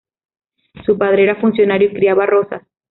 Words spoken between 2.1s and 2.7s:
rosas.